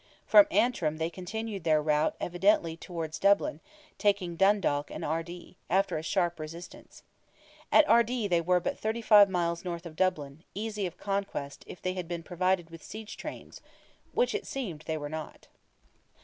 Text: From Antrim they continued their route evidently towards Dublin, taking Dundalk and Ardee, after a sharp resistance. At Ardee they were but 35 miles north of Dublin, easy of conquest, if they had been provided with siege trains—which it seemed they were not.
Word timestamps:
From 0.25 0.47
Antrim 0.49 0.97
they 0.97 1.11
continued 1.11 1.63
their 1.63 1.79
route 1.79 2.15
evidently 2.19 2.75
towards 2.75 3.19
Dublin, 3.19 3.59
taking 3.99 4.35
Dundalk 4.35 4.89
and 4.89 5.03
Ardee, 5.05 5.57
after 5.69 5.95
a 5.95 6.01
sharp 6.01 6.39
resistance. 6.39 7.03
At 7.71 7.87
Ardee 7.87 8.27
they 8.27 8.41
were 8.41 8.59
but 8.59 8.79
35 8.79 9.29
miles 9.29 9.63
north 9.63 9.85
of 9.85 9.95
Dublin, 9.95 10.43
easy 10.55 10.87
of 10.87 10.97
conquest, 10.97 11.63
if 11.67 11.83
they 11.83 11.93
had 11.93 12.07
been 12.07 12.23
provided 12.23 12.71
with 12.71 12.81
siege 12.81 13.15
trains—which 13.15 14.33
it 14.33 14.47
seemed 14.47 14.81
they 14.87 14.97
were 14.97 15.07
not. 15.07 15.47